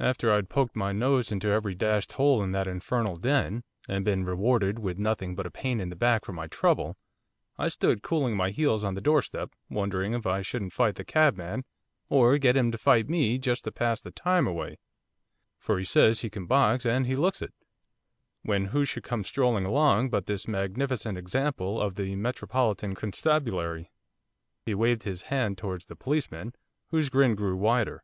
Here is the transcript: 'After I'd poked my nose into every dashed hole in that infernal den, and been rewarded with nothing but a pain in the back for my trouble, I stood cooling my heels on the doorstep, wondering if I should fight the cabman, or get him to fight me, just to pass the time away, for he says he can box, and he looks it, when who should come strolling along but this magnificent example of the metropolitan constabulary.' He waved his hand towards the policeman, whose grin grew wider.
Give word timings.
'After 0.00 0.32
I'd 0.32 0.48
poked 0.48 0.74
my 0.74 0.90
nose 0.90 1.30
into 1.30 1.46
every 1.46 1.76
dashed 1.76 2.14
hole 2.14 2.42
in 2.42 2.50
that 2.50 2.66
infernal 2.66 3.14
den, 3.14 3.62
and 3.86 4.04
been 4.04 4.24
rewarded 4.24 4.80
with 4.80 4.98
nothing 4.98 5.36
but 5.36 5.46
a 5.46 5.52
pain 5.52 5.78
in 5.78 5.88
the 5.88 5.94
back 5.94 6.24
for 6.24 6.32
my 6.32 6.48
trouble, 6.48 6.96
I 7.56 7.68
stood 7.68 8.02
cooling 8.02 8.36
my 8.36 8.50
heels 8.50 8.82
on 8.82 8.94
the 8.94 9.00
doorstep, 9.00 9.52
wondering 9.70 10.14
if 10.14 10.26
I 10.26 10.42
should 10.42 10.72
fight 10.72 10.96
the 10.96 11.04
cabman, 11.04 11.64
or 12.08 12.38
get 12.38 12.56
him 12.56 12.72
to 12.72 12.76
fight 12.76 13.08
me, 13.08 13.38
just 13.38 13.62
to 13.62 13.70
pass 13.70 14.00
the 14.00 14.10
time 14.10 14.48
away, 14.48 14.78
for 15.60 15.78
he 15.78 15.84
says 15.84 16.22
he 16.22 16.28
can 16.28 16.46
box, 16.46 16.84
and 16.84 17.06
he 17.06 17.14
looks 17.14 17.40
it, 17.40 17.54
when 18.42 18.64
who 18.64 18.84
should 18.84 19.04
come 19.04 19.22
strolling 19.22 19.64
along 19.64 20.10
but 20.10 20.26
this 20.26 20.48
magnificent 20.48 21.16
example 21.16 21.80
of 21.80 21.94
the 21.94 22.16
metropolitan 22.16 22.96
constabulary.' 22.96 23.92
He 24.66 24.74
waved 24.74 25.04
his 25.04 25.22
hand 25.30 25.56
towards 25.56 25.84
the 25.84 25.94
policeman, 25.94 26.52
whose 26.88 27.08
grin 27.08 27.36
grew 27.36 27.54
wider. 27.54 28.02